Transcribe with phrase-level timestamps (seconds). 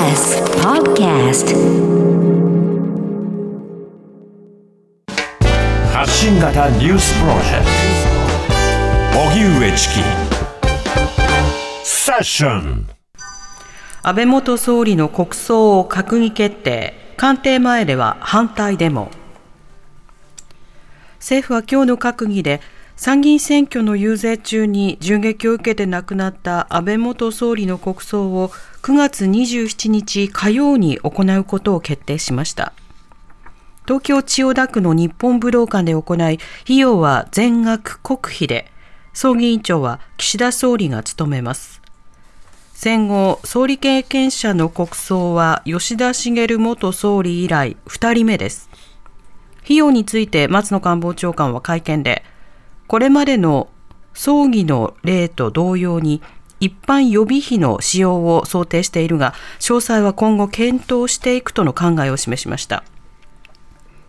[0.00, 1.54] TBS Podcast
[5.92, 7.66] 発信型ニュースプロジェク
[9.12, 9.20] ト。
[9.28, 10.00] 荻上チキ。
[11.84, 12.88] セッション。
[14.02, 16.94] 安倍元総理の国葬を閣議決定。
[17.18, 19.10] 官邸前では反対デモ。
[21.18, 22.62] 政府は今日の閣議で
[23.00, 28.50] 参議院選挙の遊説中に銃撃を受けて亡くなった安倍元総理の国葬を
[28.82, 32.74] 9月27日火曜に行うことを決定しました。
[33.86, 38.70] 東京千代田区の日本武道館で行い費用は全額国費で
[39.14, 41.80] 葬儀委員長は岸田総理が務めます。
[42.74, 48.68] 戦後総理経験者の国葬は吉田茂元総理以来2人目です。
[49.64, 52.24] 費用について松野官房長官は会見で
[52.90, 53.68] これまでの
[54.14, 56.20] 葬儀の例と同様に
[56.58, 62.82] 一般予備費の使用を想定しているが詳細は今後検討していくとの考えを示しました。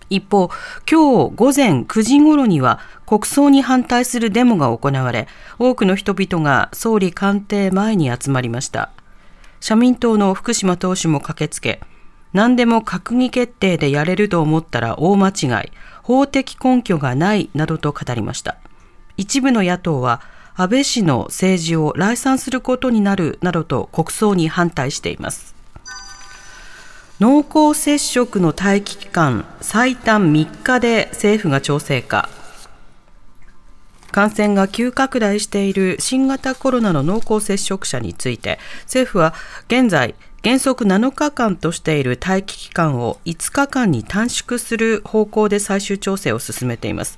[0.10, 0.50] 一方
[0.90, 5.28] 今日午前9時ごろには国葬に反対するデモが行われ
[5.60, 8.90] 多くの人々が総理官邸前に集まりました。
[9.60, 11.82] 社民党の福島党首も駆けつけ
[12.34, 18.58] 何でも閣議決定でやれると思ったら大間違い法的根拠がないなどと語りました。
[19.18, 20.22] 一部の野党は
[20.56, 25.56] 安倍氏の政治を来賛することになるなどと国葬に反対しています。
[27.20, 32.30] 濃厚接触の待機期間最短3日で政府が調整か。
[34.12, 39.34] 感染が急拡大している新型コロナの濃厚接触者について政府は
[39.68, 47.18] 現在原則7日間としている待機期間を5日間に短縮する方向で最終調整を進めています。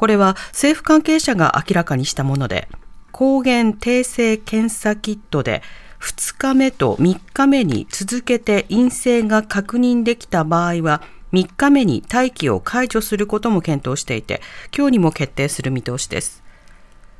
[0.00, 2.68] これは政府関係者が明らかにしたもので
[3.12, 5.60] 抗原定性検査キットで
[6.00, 11.02] 2日目と3日目に続けて陰性が確認できた場合は
[11.34, 14.40] 3日目に待機を解除することも検討していて
[14.74, 16.42] 今日にも決定する見通しです。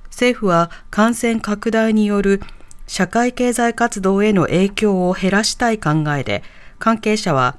[0.06, 2.40] 政府は感染拡大による
[2.86, 6.42] 社会経済活動への影響を減らしたい考えで
[6.78, 7.56] 関係者は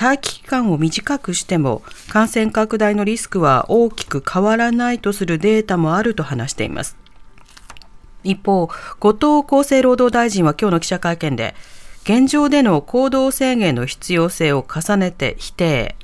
[0.00, 6.96] 待機期間を短くしても感染拡大のリスクは大きく変わらないとするデータもあると話しています。
[8.24, 8.68] 一方
[8.98, 11.54] 後藤厚生労働大臣は今日の記者会見で
[12.04, 15.96] 現状での行動制限の必要性を重ねて否定。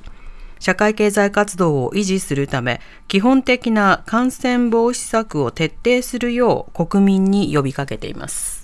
[0.59, 8.60] 社会経済活動を維持するため基本的な感染防止策を徹底するよう国民に呼びかけています。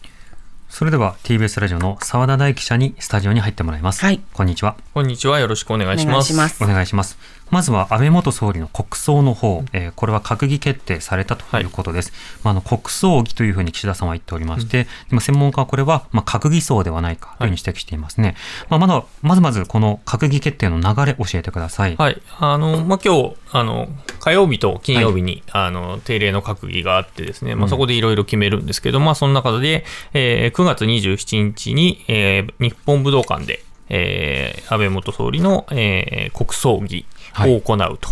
[0.69, 4.01] それでは TBS ラジオの澤田大記者にスタジオに入ってもらいます。
[4.01, 4.75] はいこんにちは。
[4.93, 5.39] こんにちは。
[5.39, 6.33] よろしくお願いします。
[6.63, 7.17] お願いします。
[7.49, 12.11] まずは安倍元総理の国葬の方、えーこれは閣議決定されたということです。
[12.43, 18.35] まあ、あの国葬儀というふうに岸田さんは言っておりまして、でも専門家はこれはまあ閣議葬ではないかというふうに指摘していますね。
[18.69, 21.95] まあ、まだまずまずこの閣議決定の流れ教えてください。
[21.95, 22.21] はい。
[22.39, 23.87] あの、まあ、今日、あの、
[24.19, 37.05] 火曜日と金曜日に、あの、定例の閣議があってですね、まあ、そこでいろいろ決めるんですけど、まあ、その中で、えー9月27日に、えー日本武道館で、えー安倍元総理の、えー国葬儀
[37.39, 38.09] を行うと。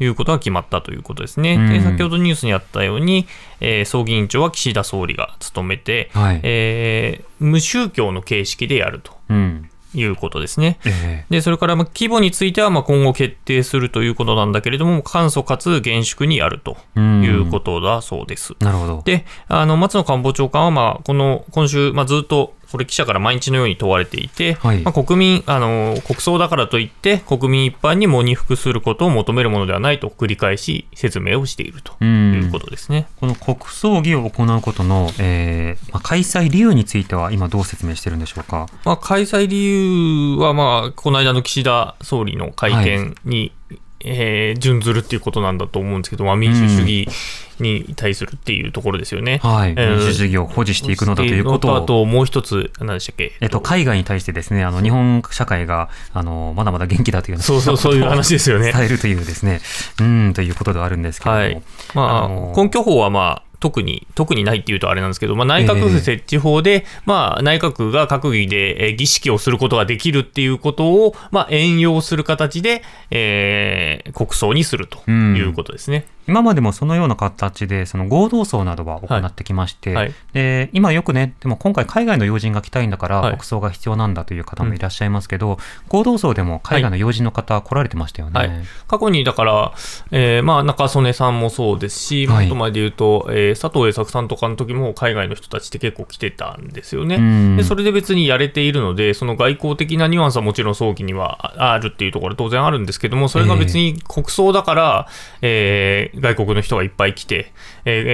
[0.00, 1.54] いうことが決まったということですね。
[1.54, 3.26] うんで先ほどニュースにあったように、
[3.60, 9.70] えー葬儀委員長は岸田総理が務めて、はいえー無宗教の形式でやるとうん。
[9.94, 10.78] いうことですね。
[10.84, 18.52] えで、それからまあ規模についてはまあ今後決定するということなんだけれども、簡素かつ厳粛にやるとうんいうことだそうです。
[18.52, 19.02] ーなるほど。
[19.04, 33.06] で、あの松野官房長官はまあこの今週、まあ、ずっとこれ記者から毎日のように問われていて、はいまあ、国民あの、国葬だからといって、国民一般に喪に服することを求めるものではないと繰り返し説明をしているとうんいうことですね。
[33.16, 38.68] この国葬儀を行うことの、えーまあ、開催理由については今どう説明してるんでしょうか？
[38.84, 43.52] まあ、開催理由は、まあ、この間の岸田総理の会見に、
[44.00, 47.08] えー準ずるっていうことなんだと思うんですけど、まあ、民主主義
[47.58, 49.40] に対するっていうところですよね。
[49.42, 49.70] はい。
[49.70, 51.76] えー民主主義を保持していくのだということを。
[51.76, 58.72] あと、もう一つ、何でしたっけ、えっと、海外に対してですね、あの、日本社会が、あの、まだまだ元気だというそうそう、そういう話ですよね。
[58.72, 59.60] 伝えるというですね、
[60.00, 61.44] うん、ということではあるんですけれども。
[61.44, 61.62] はい。
[61.94, 76.06] まあ、あの根拠法はまあ、特に、特にないっていうとあれなんですけど、まあ、内閣府設置法で、まあ、内閣が閣議でえー儀式をすることができるっていうことを、まあ、援用する形で、えー国葬にするということですね。
[76.28, 80.04] 今までもそのような形でその合同葬などは行ってきまして、はい。
[80.06, 80.14] はい。
[80.32, 83.32] で今よくねでも今回海外の要人が来たいんだからはい。
[83.32, 85.58] 国葬が必要なんだという方もいらっしゃいますけど、
[85.88, 88.38] 合同葬でも海外の要人の方来られてましたよね。
[88.38, 88.50] はい。
[88.86, 89.72] 過去にだから、
[90.10, 92.46] えーまあ、中曽根さんもそうですし、はい。
[92.46, 97.16] もっと前で言うと、えー佐藤栄作さんとかの時も海外の人たちって結構来てたんですよね。
[97.16, 97.56] うん。
[97.56, 105.08] でそれで別にやれているので、その外交的なニュアンスはもちろん早期にはああるっていうところは当然あるんですけども、それが別に国葬だから、
[105.42, 107.52] えー外国の人がいっぱい来て、
[107.84, 108.04] えー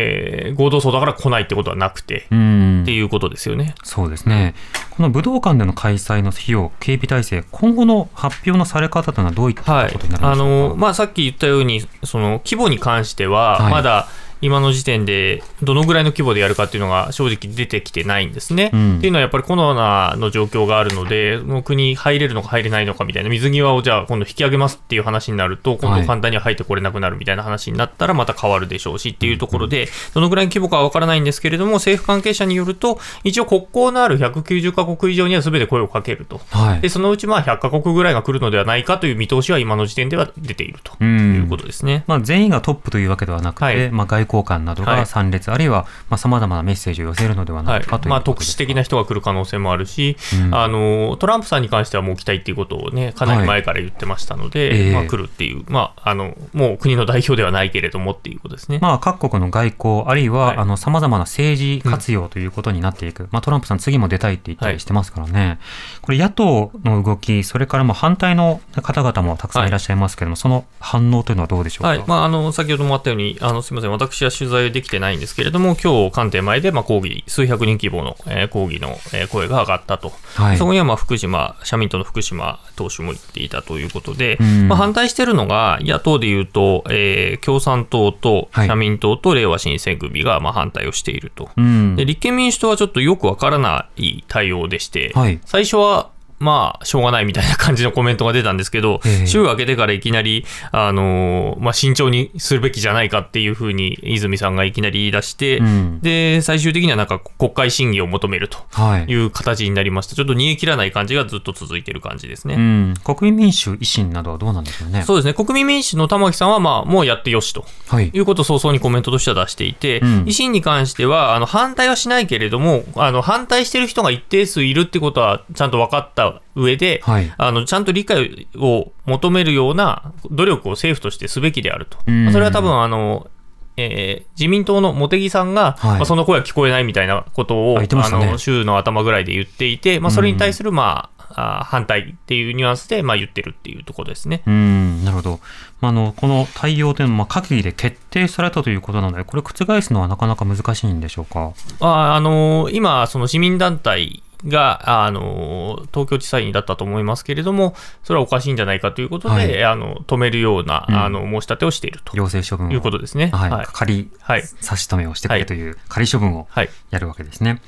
[0.48, 3.74] えー合同葬だから来ないってことはなくて、うんっていうことですよね。
[3.82, 4.54] そうですね、
[4.90, 10.74] この武道館での開催の費用、警備体制、今後の発表のされ方というのはどういったはいことになるんあでしょうか？
[10.74, 14.08] のまあ、さっき言ったように、その規模に関しては、はいまだ
[14.44, 18.70] 今の時点でどのぐらいの規模でやるかっていうのが正直出てきてないんですね。
[18.72, 36.40] うんっていうのはやっぱりコロナの状況があるので、その国入れるのか入れないのかみたいな、水際をじゃあ今度引き上げますっていう話になると、今はい度簡単には入ってこれなくなるみたいな話になったらまた変わるでしょうしっていうところで、どのぐらいの規模かは分からないんですけれども、政府関係者によると、一応国交のある190カ国以上には全て声をかけると。
[36.50, 42.04] はいで、そのうちまあ100カ国ぐらいが来るのではないかという見通しは今の時点では出ているとうんいうことですね。
[42.06, 44.96] まあ、全員がトップというわけではなくて、はいまあ、外交官などはい。
[44.96, 45.86] が参列、あるいは
[46.16, 50.54] さまざ、まなメッセージを寄せるのではなはいいかというまあ、特殊的な人が来る可能性もあるし、うん。
[50.54, 54.92] あのトランプさんに関してはもう来たいっていうことをね、かなり前から言ってましたので、はいええ。
[54.94, 58.78] まあ、来るっていう、まああの、もう国の代表ではないけれどもっていうことですね。
[58.80, 60.56] まあ、各国の外交、あるいは、はい。
[60.56, 63.28] あの、様々な政治活用ということになっていく。
[63.30, 65.58] まあ、トランプさん次も出たいって言ったりしてますからね。
[66.00, 69.74] これ、野党の動き、それからもう反対の方々もたくさんい。
[69.74, 71.88] らっしゃいますけども、その反応というのはどうでしょうか？
[71.88, 72.04] はい。
[72.06, 80.56] まあ、あの先ほどもあったように、あのすみません、私は取材できてないんですけれども、今日官邸前でまあ抗議、数百人規模の、えー抗議の、えー声が上がったと、はい。
[80.56, 84.68] そこにはまあ福島、社民党の福島党首も言っていたということで、うん。
[84.68, 88.68] まあ、反対しているのが、野党でいうと、えー共産党とはい。
[88.68, 91.50] 社民党とれいわ新選組がまあ反対をしていると。
[91.56, 91.96] うん。
[91.96, 95.40] で立憲民主党はちょっとよくわからない対応でして、はい。
[95.44, 109.04] 最初はまあ、しょうがないみたいな感じのコメントが出たんですけど、ええ週明けてからいきなり、あのーまあ、慎重にするべきじゃないかっていうふうに泉さんがいきなり言い出して、うんで、最終的にはなんか国会審議を求めるとはい。
[109.04, 110.14] いう形になりました。
[110.14, 112.54] ちょっと煮え切らない感じがずっと続いてる感じですね。
[112.54, 115.02] うん、国民民主、維新などはどうなんでしょうね。
[115.02, 115.34] そうですね。
[115.34, 117.64] 国民民主の玉木さんは、まあ、もうやってよしと。
[117.88, 118.10] はい。
[118.12, 126.23] いうことを早々にコメントとしては出していて、うん維新に関してはあの反対はしないけれどもあの、反対してる人が一定数いるってことはちゃんと分かった
[126.54, 131.98] 上で、はいあのちゃんと理解を求めるような努力を政府としてすべきであると。
[132.32, 133.28] それは多分あの
[133.76, 144.42] えー自民党の茂木さんが、はいまあ、その声は聞こえないみたいなことを、ねの週の頭ぐらいで言っていて、まあ、それに対する、まああ反対っていうニュアンスで、まあ、言ってるっていうところですね。
[144.46, 145.40] うん、なるほど。
[145.80, 151.52] まあ、あの、この対応というのは、まあ、閣議で決定されたということなので、これ覆すのはなかなか難しいんでしょうか？
[151.80, 162.72] ああの今、その市民団体が、あの東京地裁にだったと思いますけれども、それはおかしいんじゃないかということで、はいあの止めるような、うんあの申し立てをしていると行政処分を。
[162.72, 163.30] いうことですね。
[163.32, 163.50] はい。
[163.50, 167.60] はい仮はい差し止めをしてくれという仮処分をはいやるわけですね。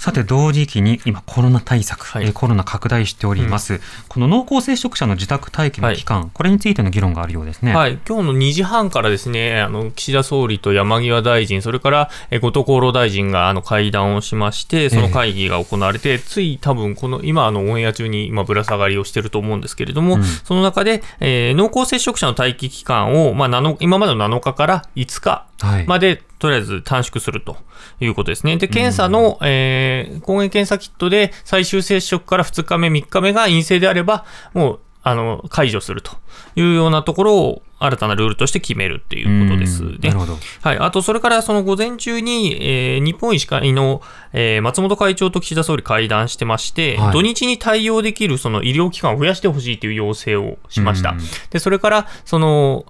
[0.00, 2.24] さて、同時期に今、コロナ対策、はい。
[2.24, 7.74] えーコロナ拡大しております、この濃厚接触者の自宅待機の期間、これについての議論があるようですね。
[7.74, 20.24] はい、今日の2時半からですね、あの岸田総理と山際大臣、それからえ後藤厚労大臣があの会談をしまして、その会議が行われて、つい多分この今、あのオンエア中に今、ぶら下がりをしていると思うんですけれども、うん。
[20.24, 25.86] その中で、えー濃厚接触者の待機期間を、まあ、7今までの7日から5日はい。
[26.40, 27.56] とりあえず短縮すると
[28.00, 28.56] いうことですね。
[28.56, 36.12] で、検査の、えー抗原検査キットで最終接触から2日目、3日目が陰性であれば、もう、あの、解除すると
[36.56, 39.88] いうようなところを新たなルールとして決めるっていうことですね。
[39.88, 40.38] うんなるほど。
[40.62, 40.78] はい。
[40.78, 51.10] あと、それからその午前中に、えー日本医師会の、えー松本会長と岸田総理会談してまして、はい土日に対応できるその医療機関を増やしてほしいという要請をしました。
[51.10, 51.18] うん
[51.50, 52.84] で、それから、その、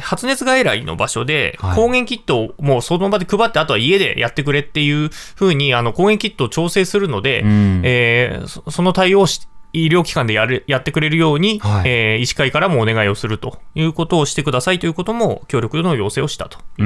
[0.00, 1.76] 発熱外来の場所で、はい。
[1.76, 7.80] 抗原キットをもうその場で配って、あとは家でやってくれっていうふうに、あの、抗原キットを調整するので、うん。
[7.84, 11.88] えーそその対応をし医療機関でやるやってくれるように、はい。
[11.88, 16.84] えー医師会からもお願いをするということをしてくださいということも、協力の要請をしたという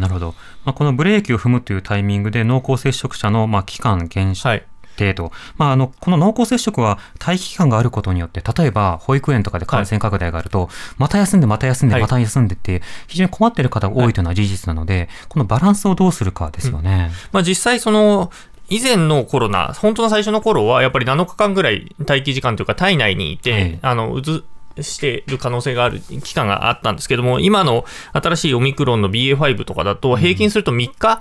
[0.00, 0.34] なるほど。
[0.64, 4.64] まあ、このブレーキを踏むというタイミングで濃厚接触者のまあ期間限はい。
[5.00, 12.02] 定と、まあ、あのこの濃厚接触は待機期間があることによって、例えば保育園とかで感染拡大があると、また休んで、また休んで、はい。
[12.02, 17.10] また休んでって、非常に困っている方が多いというのは事実なので、このバランスをどうするかですよね。
[17.32, 18.30] まあ、実際、その、
[18.68, 23.78] 以前のコロナ、本当の最初の頃は、やっぱり7日間ぐらい待機時間というか、体内にいて、はい。
[23.82, 24.44] あのうず
[24.80, 31.20] している可能性がある期間があったんですけども、今の新しいオミクロンの BA.5 とかだと、平均すると3日、3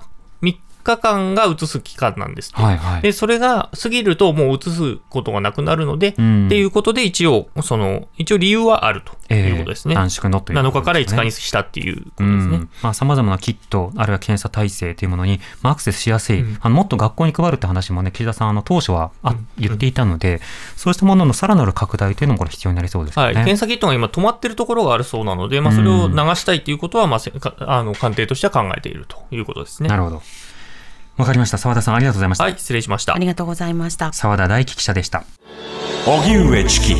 [0.96, 3.02] 日間が移す期間なんですはいはい。
[3.02, 9.96] で、それが過ぎるともう移すことがなくなるので、うんっていうことで一応、その、一応理由はあるということですね。
[9.96, 12.58] 短縮のということ7日から5ですね日にしたっていうことうですね。
[12.58, 20.42] んまあ、様々なキット、あるいは検査体制というものに、まあ、アクセスしやすい、うんあのもっと学校に配るって話もね、岸田さん、あの当初はあ言っていたので、
[20.76, 23.44] そうしたもののさらなる拡大というのもこれ必要になりそうですよはい、ね。
[23.44, 27.20] 検査キットが今止まってるところがあるそうなので、まあ、それを流したいということは、まあ、
[27.60, 29.90] あの官邸としては考えているということですね。
[29.90, 30.22] なるほど。
[31.20, 31.58] わかりました。
[31.58, 32.46] 澤田さん、ありがとうございました。
[32.46, 33.20] はい、失礼しましたあ。
[33.20, 34.14] りがとうございました。
[34.14, 35.26] 澤田大樹記者でした。
[36.08, 36.96] 荻上チキ